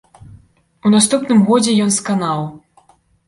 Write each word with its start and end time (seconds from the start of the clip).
У 0.85 0.91
наступным 0.95 1.43
годзе 1.51 1.75
ён 1.87 1.93
сканаў. 1.99 2.41